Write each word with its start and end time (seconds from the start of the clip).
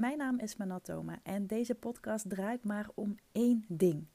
Mijn 0.00 0.18
naam 0.18 0.38
is 0.38 0.56
Manatoma 0.56 1.20
en 1.22 1.46
deze 1.46 1.74
podcast 1.74 2.28
draait 2.28 2.64
maar 2.64 2.88
om 2.94 3.16
één 3.32 3.64
ding. 3.68 4.06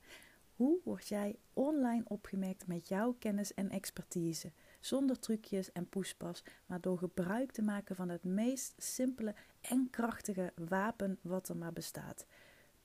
Hoe 0.55 0.79
word 0.83 1.07
jij 1.07 1.35
online 1.53 2.03
opgemerkt 2.07 2.67
met 2.67 2.87
jouw 2.87 3.15
kennis 3.19 3.53
en 3.53 3.69
expertise? 3.69 4.51
Zonder 4.79 5.19
trucjes 5.19 5.71
en 5.71 5.89
poespas, 5.89 6.43
maar 6.65 6.81
door 6.81 6.97
gebruik 6.97 7.51
te 7.51 7.61
maken 7.61 7.96
van 7.96 8.10
het 8.10 8.24
meest 8.24 8.74
simpele 8.78 9.35
en 9.61 9.87
krachtige 9.89 10.53
wapen 10.56 11.19
wat 11.21 11.49
er 11.49 11.57
maar 11.57 11.74
bestaat: 11.74 12.25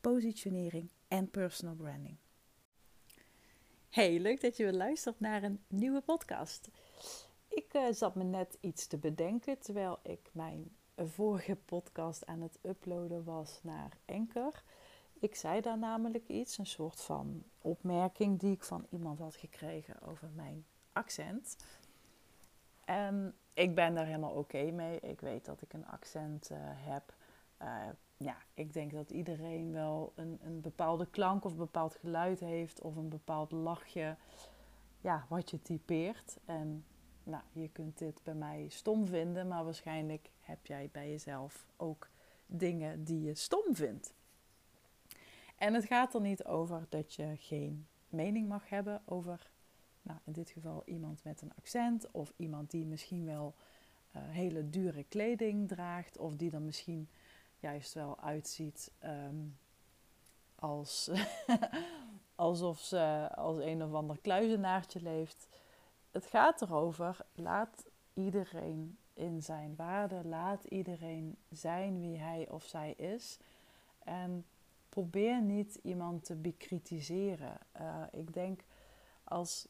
positionering 0.00 0.90
en 1.08 1.30
personal 1.30 1.74
branding. 1.74 2.16
Hey, 3.88 4.18
leuk 4.18 4.40
dat 4.40 4.56
je 4.56 4.62
weer 4.62 4.72
luistert 4.72 5.20
naar 5.20 5.42
een 5.42 5.60
nieuwe 5.68 6.00
podcast. 6.00 6.68
Ik 7.48 7.74
uh, 7.74 7.86
zat 7.90 8.14
me 8.14 8.24
net 8.24 8.58
iets 8.60 8.86
te 8.86 8.98
bedenken 8.98 9.58
terwijl 9.58 9.98
ik 10.02 10.30
mijn 10.32 10.78
vorige 11.08 11.56
podcast 11.56 12.26
aan 12.26 12.40
het 12.40 12.58
uploaden 12.62 13.24
was 13.24 13.60
naar 13.62 13.90
Enker. 14.04 14.62
Ik 15.18 15.34
zei 15.34 15.60
daar 15.60 15.78
namelijk 15.78 16.28
iets, 16.28 16.58
een 16.58 16.66
soort 16.66 17.00
van 17.00 17.42
opmerking 17.60 18.38
die 18.38 18.52
ik 18.52 18.64
van 18.64 18.86
iemand 18.90 19.18
had 19.18 19.36
gekregen 19.36 20.02
over 20.02 20.28
mijn 20.34 20.64
accent. 20.92 21.56
En 22.84 23.34
ik 23.54 23.74
ben 23.74 23.94
daar 23.94 24.06
helemaal 24.06 24.34
oké 24.34 24.70
mee. 24.70 25.00
Ik 25.00 25.20
weet 25.20 25.44
dat 25.44 25.62
ik 25.62 25.72
een 25.72 25.86
accent 25.86 26.50
uh, 26.50 26.58
heb. 26.60 27.14
Uh, 27.62 27.88
ja, 28.16 28.36
ik 28.54 28.72
denk 28.72 28.92
dat 28.92 29.10
iedereen 29.10 29.72
wel 29.72 30.12
een, 30.14 30.38
een 30.42 30.60
bepaalde 30.60 31.06
klank 31.06 31.44
of 31.44 31.56
bepaald 31.56 31.94
geluid 31.94 32.40
heeft 32.40 32.80
of 32.80 32.96
een 32.96 33.08
bepaald 33.08 33.52
lachje. 33.52 34.16
Ja, 35.00 35.26
wat 35.28 35.50
je 35.50 35.62
typeert. 35.62 36.38
En 36.44 36.84
nou, 37.30 37.42
je 37.52 37.68
kunt 37.68 37.98
dit 37.98 38.20
bij 38.22 38.34
mij 38.34 38.66
stom 38.68 39.06
vinden, 39.06 39.48
maar 39.48 39.64
waarschijnlijk 39.64 40.30
heb 40.40 40.66
jij 40.66 40.88
bij 40.92 41.10
jezelf 41.10 41.66
ook 41.76 42.08
dingen 42.46 43.04
die 43.04 43.22
je 43.22 43.34
stom 43.34 43.74
vindt. 43.74 44.12
En 45.56 45.74
het 45.74 45.84
gaat 45.84 46.14
er 46.14 46.20
niet 46.20 46.44
over 46.44 46.86
dat 46.88 47.14
je 47.14 47.36
geen 47.36 47.86
mening 48.08 48.48
mag 48.48 48.68
hebben 48.68 49.02
over, 49.04 49.50
nou, 50.02 50.18
in 50.24 50.32
dit 50.32 50.50
geval 50.50 50.82
iemand 50.84 51.24
met 51.24 51.42
een 51.42 51.52
accent 51.58 52.10
of 52.10 52.32
iemand 52.36 52.70
die 52.70 52.86
misschien 52.86 53.24
wel 53.24 53.54
uh, 54.16 54.22
hele 54.26 54.70
dure 54.70 55.04
kleding 55.04 55.68
draagt 55.68 56.18
of 56.18 56.36
die 56.36 56.50
er 56.50 56.62
misschien 56.62 57.08
juist 57.58 57.94
wel 57.94 58.20
uitziet 58.20 58.92
um, 59.04 59.56
als 60.54 61.10
alsof 62.34 62.80
ze 62.80 63.28
als 63.34 63.58
een 63.58 63.82
of 63.82 63.92
ander 63.92 64.18
kluizenaartje 64.20 65.02
leeft. 65.02 65.48
Het 66.10 66.26
gaat 66.26 66.62
erover, 66.62 67.26
laat 67.34 67.84
iedereen 68.14 68.98
in 69.14 69.42
zijn 69.42 69.76
waarde, 69.76 70.24
laat 70.24 70.64
iedereen 70.64 71.36
zijn 71.50 72.00
wie 72.00 72.18
hij 72.18 72.48
of 72.48 72.64
zij 72.64 72.92
is. 72.92 73.38
En 73.98 74.44
probeer 74.88 75.42
niet 75.42 75.78
iemand 75.82 76.24
te 76.24 76.34
bekritiseren. 76.34 77.58
Uh, 77.80 78.02
ik 78.10 78.34
denk 78.34 78.64
als. 79.24 79.68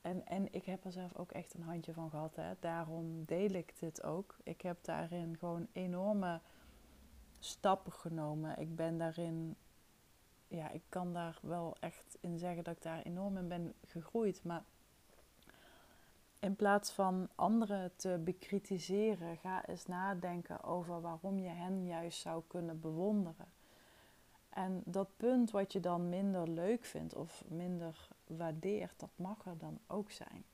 En, 0.00 0.26
en 0.26 0.52
ik 0.52 0.64
heb 0.64 0.84
er 0.84 0.92
zelf 0.92 1.16
ook 1.16 1.32
echt 1.32 1.54
een 1.54 1.62
handje 1.62 1.92
van 1.92 2.10
gehad. 2.10 2.36
Hè. 2.36 2.52
Daarom 2.60 3.24
deel 3.24 3.50
ik 3.50 3.78
dit 3.78 4.02
ook. 4.02 4.36
Ik 4.42 4.60
heb 4.60 4.84
daarin 4.84 5.36
gewoon 5.38 5.66
enorme 5.72 6.40
stappen 7.38 7.92
genomen. 7.92 8.58
Ik 8.58 8.76
ben 8.76 8.98
daarin, 8.98 9.56
ja, 10.48 10.70
ik 10.70 10.82
kan 10.88 11.12
daar 11.12 11.38
wel 11.42 11.76
echt 11.80 12.16
in 12.20 12.38
zeggen 12.38 12.64
dat 12.64 12.76
ik 12.76 12.82
daar 12.82 13.02
enorm 13.02 13.36
in 13.36 13.48
ben 13.48 13.74
gegroeid. 13.86 14.44
Maar 14.44 14.64
in 16.42 16.56
plaats 16.56 16.90
van 16.90 17.28
anderen 17.34 17.96
te 17.96 18.20
bekritiseren, 18.24 19.36
ga 19.36 19.66
eens 19.66 19.86
nadenken 19.86 20.64
over 20.64 21.00
waarom 21.00 21.38
je 21.38 21.48
hen 21.48 21.86
juist 21.86 22.20
zou 22.20 22.42
kunnen 22.46 22.80
bewonderen. 22.80 23.52
En 24.48 24.82
dat 24.84 25.16
punt 25.16 25.50
wat 25.50 25.72
je 25.72 25.80
dan 25.80 26.08
minder 26.08 26.48
leuk 26.48 26.84
vindt 26.84 27.14
of 27.14 27.44
minder 27.48 28.08
waardeert, 28.26 29.00
dat 29.00 29.10
mag 29.16 29.46
er 29.46 29.58
dan 29.58 29.78
ook 29.86 30.10
zijn. 30.10 30.44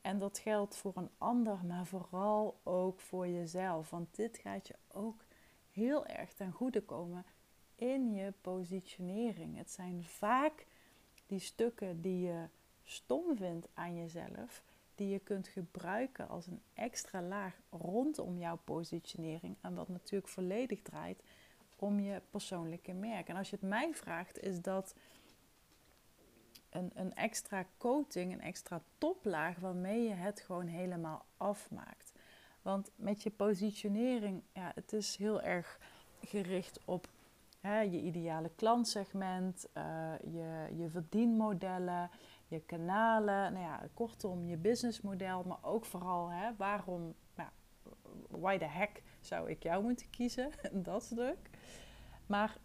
En 0.00 0.18
dat 0.18 0.38
geldt 0.38 0.76
voor 0.76 0.92
een 0.96 1.10
ander, 1.18 1.64
maar 1.66 1.86
vooral 1.86 2.60
ook 2.62 3.00
voor 3.00 3.28
jezelf. 3.28 3.90
Want 3.90 4.16
dit 4.16 4.38
gaat 4.38 4.66
je 4.66 4.74
ook 4.92 5.24
heel 5.72 6.06
erg 6.06 6.32
ten 6.32 6.52
goede 6.52 6.82
komen 6.82 7.24
in 7.74 8.14
je 8.14 8.32
positionering. 8.40 9.56
Het 9.56 9.70
zijn 9.70 10.04
vaak 10.04 10.66
die 11.26 11.40
stukken 11.40 12.00
die 12.00 12.26
je 12.26 12.48
stom 12.84 13.36
vindt 13.36 13.68
aan 13.74 13.96
jezelf, 13.96 14.62
die 14.94 15.08
je 15.08 15.18
kunt 15.18 15.48
gebruiken 15.48 16.28
als 16.28 16.46
een 16.46 16.62
extra 16.74 17.22
laag 17.22 17.60
rondom 17.70 18.38
jouw 18.38 18.58
positionering. 18.64 19.56
En 19.60 19.74
wat 19.74 19.88
natuurlijk 19.88 20.28
volledig 20.28 20.82
draait 20.82 21.22
om 21.76 22.00
je 22.00 22.22
persoonlijke 22.30 22.92
merk. 22.92 23.28
En 23.28 23.36
als 23.36 23.50
je 23.50 23.56
het 23.60 23.68
mij 23.68 23.94
vraagt, 23.94 24.40
is 24.40 24.60
dat 24.60 24.94
een, 26.70 26.90
een 26.94 27.14
extra 27.14 27.66
coating, 27.78 28.32
een 28.32 28.40
extra 28.40 28.82
toplaag 28.98 29.58
waarmee 29.58 30.02
je 30.02 30.14
het 30.14 30.40
gewoon 30.40 30.66
helemaal 30.66 31.24
afmaakt. 31.36 32.12
Want 32.62 32.90
met 32.96 33.22
je 33.22 33.30
positionering, 33.30 34.42
ja, 34.52 34.72
het 34.74 34.92
is 34.92 35.16
heel 35.16 35.42
erg 35.42 35.78
gericht 36.20 36.80
op 36.84 37.08
hè, 37.60 37.80
je 37.80 38.00
ideale 38.00 38.50
klantsegment, 38.56 39.66
uh, 39.76 40.12
je, 40.22 40.68
je 40.76 40.88
verdienmodellen, 40.88 42.10
je 42.54 42.60
kanalen, 42.60 43.52
nou 43.52 43.64
ja, 43.64 43.88
kortom 43.94 44.46
je 44.46 44.56
businessmodel, 44.56 45.42
maar 45.42 45.62
ook 45.62 45.84
vooral 45.84 46.30
hè, 46.30 46.56
waarom, 46.56 47.14
nou, 47.34 47.48
why 48.28 48.58
the 48.58 48.64
heck 48.64 49.02
zou 49.20 49.50
ik 49.50 49.62
jou 49.62 49.82
moeten 49.82 50.10
kiezen, 50.10 50.50
dat 50.72 51.02
stuk. 51.02 51.50
Maar 52.26 52.56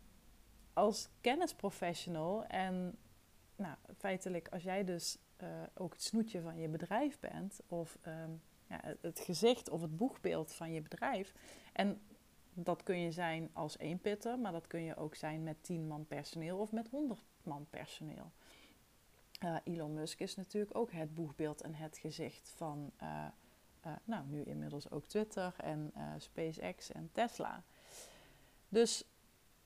als 0.73 1.09
kennisprofessional 1.21 2.45
en 2.45 2.97
nou, 3.55 3.75
feitelijk 3.97 4.47
als 4.47 4.63
jij 4.63 4.83
dus 4.83 5.17
uh, 5.43 5.47
ook 5.73 5.93
het 5.93 6.03
snoetje 6.03 6.41
van 6.41 6.57
je 6.57 6.67
bedrijf 6.67 7.19
bent, 7.19 7.59
of 7.67 7.97
um, 8.07 8.41
ja, 8.67 8.81
het 9.01 9.19
gezicht 9.19 9.69
of 9.69 9.81
het 9.81 9.97
boegbeeld 9.97 10.53
van 10.53 10.71
je 10.71 10.81
bedrijf. 10.81 11.33
En 11.73 12.01
dat 12.53 12.83
kun 12.83 12.99
je 12.99 13.11
zijn 13.11 13.49
als 13.53 13.77
één 13.77 13.99
pitter, 13.99 14.39
maar 14.39 14.51
dat 14.51 14.67
kun 14.67 14.81
je 14.81 14.95
ook 14.95 15.15
zijn 15.15 15.43
met 15.43 15.63
10 15.63 15.87
man 15.87 16.05
personeel 16.05 16.57
of 16.57 16.71
met 16.71 16.89
100 16.89 17.23
man 17.43 17.67
personeel. 17.69 18.31
Uh, 19.43 19.55
Elon 19.63 19.93
Musk 19.93 20.19
is 20.19 20.35
natuurlijk 20.35 20.77
ook 20.77 20.91
het 20.91 21.13
boegbeeld 21.13 21.61
en 21.61 21.75
het 21.75 21.97
gezicht 21.97 22.53
van, 22.55 22.91
uh, 23.03 23.25
uh, 23.85 23.91
nou 24.03 24.25
nu 24.27 24.43
inmiddels 24.43 24.91
ook 24.91 25.05
Twitter 25.05 25.53
en 25.57 25.93
SpaceX 26.17 26.91
en 26.91 27.09
Tesla. 27.11 27.63
Dus 28.69 29.05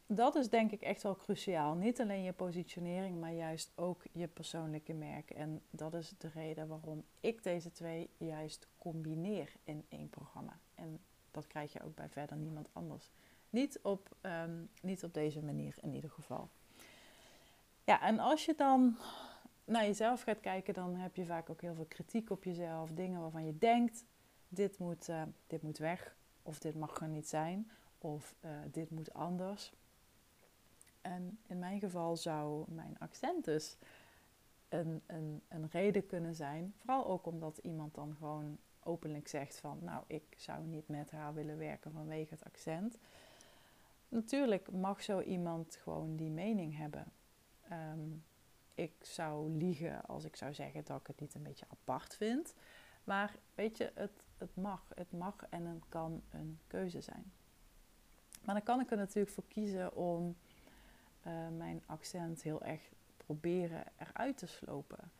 dat 0.05 0.35
is 0.35 0.49
denk 0.49 0.71
ik 0.71 0.81
echt 0.81 1.03
wel 1.03 1.15
cruciaal. 1.15 1.75
Niet 1.75 2.01
alleen 2.01 2.23
je 2.23 2.33
positionering, 2.33 3.19
maar 3.19 3.33
juist 3.33 3.71
ook 3.75 4.03
je 4.11 4.27
persoonlijke 4.27 4.93
merk. 4.93 5.29
En 5.29 5.61
dat 5.69 5.93
is 5.93 6.13
de 6.17 6.27
reden 6.27 6.67
waarom 6.67 7.03
ik 7.19 7.43
deze 7.43 7.71
twee 7.71 8.09
juist 8.17 8.67
combineer 8.77 9.53
in 9.63 9.85
één 9.89 10.09
programma. 10.09 10.59
En 10.75 10.99
dat 11.31 11.47
krijg 11.47 11.73
je 11.73 11.83
ook 11.83 11.95
bij 11.95 12.09
verder 12.09 12.37
niemand 12.37 12.69
anders. 12.73 13.11
Niet 13.49 13.79
op, 13.81 14.15
um, 14.21 14.69
niet 14.81 15.03
op 15.03 15.13
deze 15.13 15.43
manier 15.43 15.75
in 15.81 15.93
ieder 15.93 16.09
geval. 16.09 16.49
Ja, 17.83 18.01
en 18.01 18.19
als 18.19 18.45
je 18.45 18.53
dan 18.55 18.97
naar 19.65 19.85
jezelf 19.85 20.21
gaat 20.21 20.39
kijken, 20.39 20.73
dan 20.73 20.95
heb 20.95 21.15
je 21.15 21.25
vaak 21.25 21.49
ook 21.49 21.61
heel 21.61 21.75
veel 21.75 21.85
kritiek 21.85 22.29
op 22.29 22.43
jezelf. 22.43 22.91
Dingen 22.91 23.21
waarvan 23.21 23.45
je 23.45 23.57
denkt, 23.57 24.05
dit 24.47 24.77
moet, 24.77 25.09
uh, 25.09 25.21
dit 25.47 25.61
moet 25.61 25.77
weg. 25.77 26.15
Of 26.41 26.59
dit 26.59 26.75
mag 26.75 27.01
er 27.01 27.07
niet 27.07 27.27
zijn. 27.27 27.71
Of 27.97 28.35
uh, 28.41 28.51
dit 28.71 28.89
moet 28.89 29.13
anders. 29.13 29.73
En 31.01 31.39
in 31.47 31.59
mijn 31.59 31.79
geval 31.79 32.17
zou 32.17 32.71
mijn 32.71 32.95
accent 32.99 33.45
dus 33.45 33.77
een, 34.69 35.01
een, 35.05 35.41
een 35.47 35.67
reden 35.71 36.05
kunnen 36.05 36.35
zijn. 36.35 36.73
Vooral 36.77 37.07
ook 37.07 37.25
omdat 37.25 37.57
iemand 37.57 37.95
dan 37.95 38.15
gewoon 38.17 38.57
openlijk 38.83 39.27
zegt 39.27 39.59
van... 39.59 39.79
nou, 39.81 40.03
ik 40.07 40.23
zou 40.37 40.65
niet 40.65 40.87
met 40.87 41.11
haar 41.11 41.33
willen 41.33 41.57
werken 41.57 41.91
vanwege 41.91 42.33
het 42.33 42.43
accent. 42.43 42.97
Natuurlijk 44.09 44.71
mag 44.71 45.03
zo 45.03 45.21
iemand 45.21 45.75
gewoon 45.75 46.15
die 46.15 46.29
mening 46.29 46.77
hebben. 46.77 47.05
Um, 47.71 48.23
ik 48.73 48.93
zou 49.01 49.49
liegen 49.51 50.05
als 50.05 50.23
ik 50.23 50.35
zou 50.35 50.53
zeggen 50.53 50.83
dat 50.83 50.99
ik 50.99 51.07
het 51.07 51.19
niet 51.19 51.35
een 51.35 51.43
beetje 51.43 51.65
apart 51.69 52.15
vind. 52.15 52.53
Maar 53.03 53.35
weet 53.55 53.77
je, 53.77 53.91
het, 53.95 54.25
het 54.37 54.55
mag. 54.55 54.91
Het 54.95 55.11
mag 55.11 55.35
en 55.49 55.65
het 55.65 55.83
kan 55.89 56.23
een 56.29 56.59
keuze 56.67 57.01
zijn. 57.01 57.31
Maar 58.43 58.55
dan 58.55 58.63
kan 58.63 58.79
ik 58.79 58.91
er 58.91 58.97
natuurlijk 58.97 59.33
voor 59.33 59.47
kiezen 59.47 59.95
om 59.95 60.37
uh, 61.27 61.47
mijn 61.57 61.83
accent 61.85 62.41
heel 62.41 62.63
erg 62.63 62.81
proberen 63.17 63.83
eruit 63.97 64.37
te 64.37 64.47
slopen. 64.47 65.11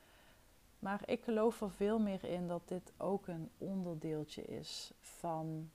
Maar 0.80 1.02
ik 1.06 1.24
geloof 1.24 1.62
er 1.62 1.72
veel 1.72 2.00
meer 2.00 2.24
in 2.24 2.48
dat 2.48 2.68
dit 2.68 2.94
ook 2.98 3.28
een 3.28 3.50
onderdeeltje 3.58 4.42
is 4.42 4.92
van 5.00 5.72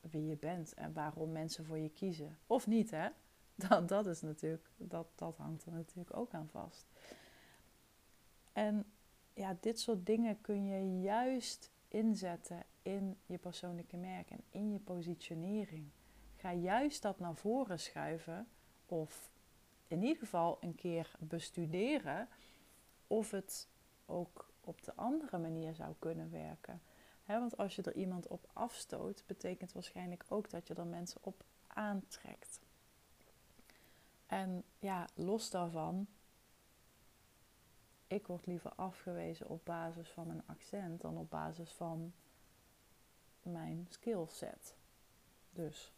wie 0.00 0.26
je 0.26 0.36
bent 0.36 0.74
en 0.74 0.92
waarom 0.92 1.32
mensen 1.32 1.64
voor 1.64 1.78
je 1.78 1.90
kiezen. 1.90 2.38
Of 2.46 2.66
niet, 2.66 2.90
hè? 2.90 3.08
Dat, 3.68 3.88
dat, 3.88 4.06
is 4.06 4.20
natuurlijk, 4.20 4.68
dat, 4.76 5.06
dat 5.14 5.36
hangt 5.36 5.64
er 5.64 5.72
natuurlijk 5.72 6.16
ook 6.16 6.32
aan 6.32 6.48
vast. 6.48 6.86
En 8.52 8.84
ja, 9.34 9.56
dit 9.60 9.80
soort 9.80 10.06
dingen 10.06 10.40
kun 10.40 10.66
je 10.66 11.00
juist 11.00 11.70
inzetten 11.88 12.64
in 12.82 13.16
je 13.26 13.38
persoonlijke 13.38 13.96
merk 13.96 14.30
en 14.30 14.40
in 14.50 14.72
je 14.72 14.78
positionering. 14.78 15.90
ga 16.36 16.52
juist 16.52 17.02
dat 17.02 17.18
naar 17.18 17.34
voren 17.34 17.80
schuiven. 17.80 18.48
Of 18.86 19.30
in 19.86 20.02
ieder 20.02 20.16
geval 20.16 20.56
een 20.60 20.74
keer 20.74 21.12
bestuderen 21.18 22.28
of 23.06 23.30
het 23.30 23.68
ook 24.06 24.50
op 24.60 24.82
de 24.82 24.94
andere 24.94 25.38
manier 25.38 25.74
zou 25.74 25.94
kunnen 25.98 26.30
werken. 26.30 26.82
want 27.26 27.56
als 27.56 27.76
je 27.76 27.82
er 27.82 27.94
iemand 27.94 28.26
op 28.26 28.50
afstoot, 28.52 29.24
betekent 29.26 29.72
waarschijnlijk 29.72 30.24
ook 30.28 30.50
dat 30.50 30.66
je 30.66 30.74
er 30.74 30.86
mensen 30.86 31.20
op 31.24 31.44
aantrekt. 31.66 32.60
En 34.26 34.64
ja, 34.78 35.08
los 35.14 35.50
daarvan, 35.50 36.06
ik 38.06 38.26
word 38.26 38.46
liever 38.46 38.72
afgewezen 38.74 39.48
op 39.48 39.64
basis 39.64 40.08
van 40.08 40.26
mijn 40.26 40.42
accent 40.46 41.00
dan 41.00 41.16
op 41.16 41.30
basis 41.30 41.72
van 41.72 42.12
mijn 43.42 43.86
skillset. 43.90 44.74
Dus. 45.50 45.92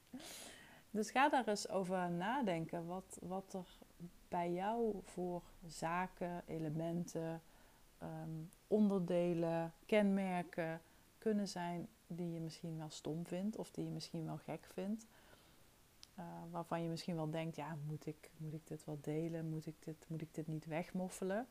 dus 0.90 1.10
ga 1.10 1.28
daar 1.28 1.48
eens 1.48 1.68
over 1.68 2.10
nadenken 2.10 2.86
wat, 2.86 3.18
wat 3.22 3.54
er 3.54 3.78
bij 4.28 4.52
jou 4.52 5.00
voor 5.04 5.42
zaken, 5.66 6.42
elementen, 6.46 7.42
ehm, 7.98 8.30
onderdelen, 8.66 9.72
kenmerken 9.86 10.80
kunnen 11.18 11.48
zijn 11.48 11.88
die 12.06 12.32
je 12.32 12.40
misschien 12.40 12.78
wel 12.78 12.90
stom 12.90 13.26
vindt 13.26 13.56
of 13.56 13.70
die 13.70 13.84
je 13.84 13.90
misschien 13.90 14.24
wel 14.24 14.36
gek 14.36 14.64
vindt. 14.72 15.06
Uh, 16.18 16.24
waarvan 16.50 16.82
je 16.82 16.88
misschien 16.88 17.16
wel 17.16 17.30
denkt, 17.30 17.56
ja, 17.56 17.78
moet 17.86 18.06
ik, 18.06 18.30
moet 18.36 18.52
ik 18.52 18.66
dit 18.66 18.84
wel 18.84 18.98
delen? 19.00 19.48
Moet 19.48 19.66
ik 19.66 19.82
dit, 19.82 20.08
moet 20.08 20.22
ik 20.22 20.34
dit 20.34 20.46
niet 20.46 20.66
wegmoffelen? 20.66 21.48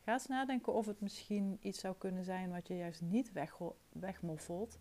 Ga 0.00 0.12
eens 0.12 0.26
nadenken 0.26 0.72
of 0.72 0.86
het 0.86 1.00
misschien 1.00 1.58
iets 1.60 1.80
zou 1.80 1.94
kunnen 1.98 2.24
zijn 2.24 2.50
wat 2.50 2.68
je 2.68 2.76
juist 2.76 3.00
niet 3.00 3.32
weg, 3.32 3.58
wegmoffelt, 3.88 4.78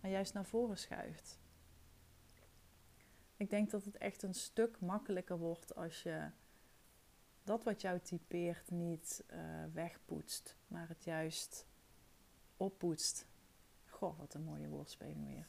maar 0.00 0.10
juist 0.10 0.34
naar 0.34 0.44
voren 0.44 0.78
schuift. 0.78 1.38
Ik 3.36 3.50
denk 3.50 3.70
dat 3.70 3.84
het 3.84 3.96
echt 3.96 4.22
een 4.22 4.34
stuk 4.34 4.80
makkelijker 4.80 5.38
wordt 5.38 5.74
als 5.74 6.02
je 6.02 6.30
dat 7.42 7.64
wat 7.64 7.80
jou 7.80 8.00
typeert 8.00 8.70
niet 8.70 9.24
uh, 9.30 9.38
wegpoetst, 9.72 10.56
maar 10.66 10.88
het 10.88 11.04
juist 11.04 11.66
oppoetst. 12.56 13.26
Goh, 13.86 14.18
wat 14.18 14.34
een 14.34 14.44
mooie 14.44 14.68
woordspeling 14.68 15.26
weer. 15.26 15.48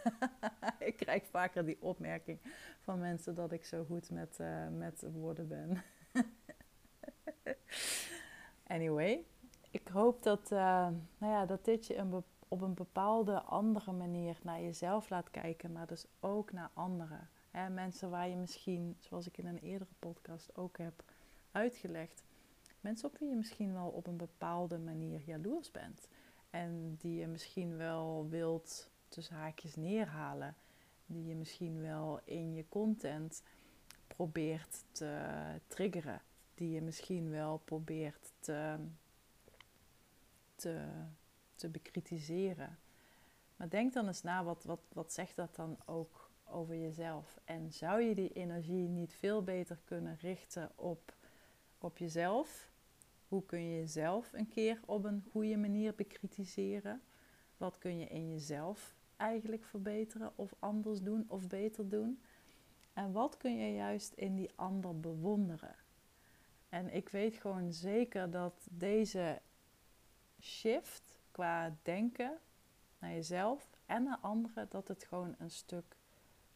ik 0.88 0.96
krijg 0.96 1.26
vaker 1.26 1.64
die 1.64 1.76
opmerking 1.80 2.38
van 2.80 2.98
mensen 2.98 3.34
dat 3.34 3.52
ik 3.52 3.64
zo 3.64 3.84
goed 3.84 4.10
met, 4.10 4.38
uh, 4.40 4.68
met 4.68 5.04
woorden 5.12 5.48
ben. 5.48 5.82
anyway, 8.76 9.24
ik 9.70 9.88
hoop 9.88 10.22
dat, 10.22 10.50
uh, 10.52 10.58
nou 11.18 11.32
ja, 11.32 11.46
dat 11.46 11.64
dit 11.64 11.86
je 11.86 11.96
een 11.96 12.24
op 12.52 12.60
een 12.60 12.74
bepaalde 12.74 13.40
andere 13.40 13.92
manier 13.92 14.38
naar 14.42 14.60
jezelf 14.60 15.10
laat 15.10 15.30
kijken, 15.30 15.72
maar 15.72 15.86
dus 15.86 16.06
ook 16.20 16.52
naar 16.52 16.70
anderen. 16.74 17.28
Mensen 17.70 18.10
waar 18.10 18.28
je 18.28 18.36
misschien, 18.36 18.96
zoals 18.98 19.26
ik 19.26 19.38
in 19.38 19.46
een 19.46 19.58
eerdere 19.58 19.90
podcast 19.98 20.56
ook 20.56 20.78
heb 20.78 21.02
uitgelegd, 21.52 22.24
mensen 22.80 23.08
op 23.08 23.18
wie 23.18 23.28
je 23.28 23.36
misschien 23.36 23.72
wel 23.72 23.88
op 23.88 24.06
een 24.06 24.16
bepaalde 24.16 24.78
manier 24.78 25.20
jaloers 25.24 25.70
bent. 25.70 26.08
En 26.50 26.96
die 26.98 27.18
je 27.20 27.26
misschien 27.26 27.76
wel 27.76 28.26
wilt 28.28 28.90
tussen 29.12 29.36
haakjes 29.36 29.76
neerhalen. 29.76 30.56
Die 31.06 31.26
je 31.26 31.34
misschien 31.34 31.80
wel 31.80 32.20
in 32.24 32.54
je 32.54 32.64
content 32.68 33.42
probeert 34.06 34.84
te 34.92 35.20
triggeren. 35.66 36.22
Die 36.54 36.70
je 36.70 36.82
misschien 36.82 37.30
wel 37.30 37.58
probeert 37.64 38.32
te, 38.40 38.76
te, 40.54 40.84
te 41.54 41.68
bekritiseren. 41.68 42.78
Maar 43.56 43.68
denk 43.68 43.92
dan 43.92 44.06
eens 44.06 44.22
na, 44.22 44.44
wat, 44.44 44.64
wat, 44.64 44.80
wat 44.92 45.12
zegt 45.12 45.36
dat 45.36 45.54
dan 45.54 45.76
ook 45.86 46.30
over 46.44 46.76
jezelf? 46.76 47.40
En 47.44 47.72
zou 47.72 48.00
je 48.00 48.14
die 48.14 48.32
energie 48.32 48.88
niet 48.88 49.14
veel 49.14 49.42
beter 49.42 49.78
kunnen 49.84 50.16
richten 50.16 50.70
op, 50.74 51.14
op 51.78 51.98
jezelf? 51.98 52.70
Hoe 53.28 53.44
kun 53.44 53.60
je 53.60 53.78
jezelf 53.78 54.32
een 54.32 54.48
keer 54.48 54.80
op 54.86 55.04
een 55.04 55.24
goede 55.30 55.56
manier 55.56 55.94
bekritiseren? 55.94 57.02
Wat 57.56 57.78
kun 57.78 57.98
je 57.98 58.06
in 58.06 58.30
jezelf 58.30 58.94
eigenlijk 59.22 59.64
verbeteren 59.64 60.32
of 60.34 60.54
anders 60.58 61.00
doen 61.00 61.24
of 61.28 61.46
beter 61.46 61.88
doen? 61.88 62.22
En 62.92 63.12
wat 63.12 63.36
kun 63.36 63.56
je 63.56 63.74
juist 63.74 64.12
in 64.12 64.34
die 64.34 64.50
ander 64.54 65.00
bewonderen? 65.00 65.74
En 66.68 66.94
ik 66.94 67.08
weet 67.08 67.36
gewoon 67.36 67.72
zeker 67.72 68.30
dat 68.30 68.68
deze 68.70 69.40
shift 70.40 71.20
qua 71.30 71.76
denken 71.82 72.38
naar 72.98 73.10
jezelf 73.12 73.68
en 73.86 74.02
naar 74.02 74.18
anderen, 74.20 74.66
dat 74.68 74.88
het 74.88 75.04
gewoon 75.04 75.34
een 75.38 75.50
stuk 75.50 75.96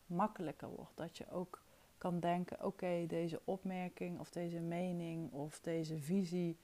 makkelijker 0.06 0.68
wordt. 0.68 0.96
Dat 0.96 1.16
je 1.16 1.30
ook 1.30 1.62
kan 1.98 2.20
denken: 2.20 2.64
oké, 2.64 3.04
deze 3.06 3.40
opmerking 3.44 4.18
of 4.18 4.30
deze 4.30 4.60
mening 4.60 5.32
of 5.32 5.60
deze 5.60 5.98
visie, 5.98 6.56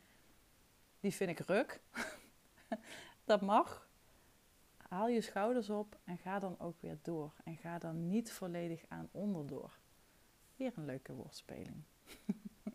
die 1.00 1.12
vind 1.12 1.30
ik 1.30 1.38
ruk. 1.38 1.80
dat 3.24 3.40
mag 3.40 3.88
haal 4.92 5.08
je 5.08 5.20
schouders 5.20 5.70
op 5.70 5.98
en 6.04 6.18
ga 6.18 6.38
dan 6.38 6.58
ook 6.58 6.80
weer 6.80 6.98
door. 7.02 7.34
En 7.44 7.56
ga 7.56 7.78
dan 7.78 8.08
niet 8.08 8.32
volledig 8.32 8.84
aan 8.88 9.08
onderdoor. 9.10 9.78
Weer 10.56 10.72
een 10.76 10.84
leuke 10.84 11.12
woordspeling. 11.12 11.82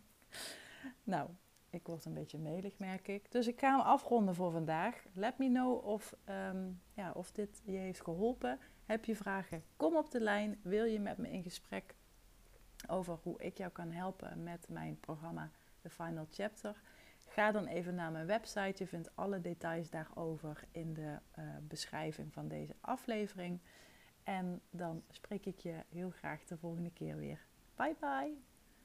nou, 1.04 1.30
ik 1.70 1.88
word 1.88 2.06
een 2.06 2.14
beetje 2.14 2.38
melig, 2.38 2.78
merk 2.80 3.08
ik. 3.08 3.32
Dus 3.32 3.48
ik 3.48 3.60
ga 3.60 3.72
hem 3.72 3.86
afronden 3.86 4.36
voor 4.36 4.52
vandaag. 4.52 5.04
Let 5.14 5.38
me 5.38 5.48
know 5.48 5.86
of, 5.86 6.16
ehm, 6.24 6.72
ja, 6.94 7.12
of 7.12 7.32
dit 7.32 7.62
je 7.64 7.78
heeft 7.78 8.02
geholpen. 8.02 8.60
Heb 8.86 9.06
je 9.06 9.16
vragen? 9.16 9.64
Kom 9.76 9.96
op 9.96 10.12
de 10.12 10.22
lijn. 10.22 10.60
Wil 10.62 10.86
je 10.86 11.00
met 11.00 11.18
me 11.18 11.32
in 11.32 11.44
gesprek 11.44 11.96
over 12.88 13.20
hoe 13.24 13.42
ik 13.42 13.58
jou 13.58 13.72
kan 13.72 13.92
helpen 13.92 14.44
met 14.44 14.70
mijn 14.70 15.00
programma 15.00 15.52
The 15.82 15.90
Final 15.90 16.28
Chapter? 16.30 16.82
Ga 17.38 17.52
dan 17.52 17.66
even 17.66 17.96
naar 17.96 18.12
mijn 18.12 18.26
website. 18.26 18.84
Je 18.84 18.88
vindt 18.88 19.16
alle 19.16 19.42
details 19.42 19.90
daarover 19.90 20.64
in 20.72 20.94
de 20.94 21.18
uh, 21.40 21.46
beschrijving 21.62 22.34
van 22.34 22.48
deze 22.48 22.76
aflevering. 22.82 23.60
En 24.24 24.62
dan 24.70 25.04
spreek 25.10 25.46
ik 25.46 25.60
je 25.60 25.84
heel 25.90 26.10
graag 26.10 26.44
de 26.44 26.58
volgende 26.58 26.92
keer 26.92 27.18
weer. 27.18 27.40
Bye 27.76 27.96
bye! 28.00 28.57